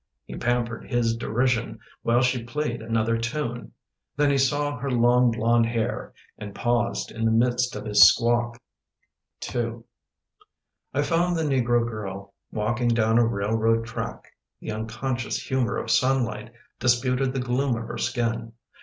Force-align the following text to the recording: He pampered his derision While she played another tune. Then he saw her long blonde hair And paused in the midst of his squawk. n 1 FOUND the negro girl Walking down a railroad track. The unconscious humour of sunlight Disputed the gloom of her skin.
He 0.25 0.35
pampered 0.35 0.89
his 0.89 1.15
derision 1.15 1.77
While 2.01 2.23
she 2.23 2.43
played 2.43 2.81
another 2.81 3.19
tune. 3.19 3.73
Then 4.15 4.31
he 4.31 4.37
saw 4.39 4.77
her 4.79 4.89
long 4.89 5.29
blonde 5.29 5.67
hair 5.67 6.11
And 6.39 6.55
paused 6.55 7.11
in 7.11 7.23
the 7.23 7.29
midst 7.29 7.75
of 7.75 7.85
his 7.85 8.01
squawk. 8.03 8.59
n 9.53 9.83
1 10.93 11.03
FOUND 11.03 11.37
the 11.37 11.43
negro 11.43 11.87
girl 11.87 12.33
Walking 12.51 12.87
down 12.87 13.19
a 13.19 13.23
railroad 13.27 13.85
track. 13.85 14.25
The 14.59 14.71
unconscious 14.71 15.37
humour 15.37 15.77
of 15.77 15.91
sunlight 15.91 16.51
Disputed 16.79 17.31
the 17.33 17.39
gloom 17.39 17.75
of 17.75 17.83
her 17.87 17.99
skin. 17.99 18.53